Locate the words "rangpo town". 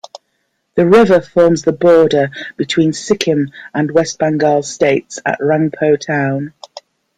5.41-6.53